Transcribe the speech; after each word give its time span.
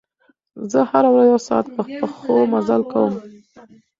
زه 0.71 0.79
هره 0.91 1.09
ورځ 1.13 1.27
یو 1.33 1.39
ساعت 1.47 1.65
په 1.75 1.81
پښو 1.99 2.37
مزل 2.53 2.81
کوم. 2.91 3.13